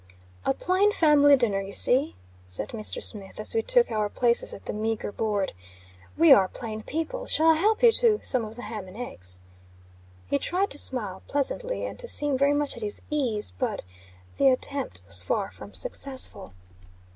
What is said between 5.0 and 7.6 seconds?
board. "We are plain people. Shall I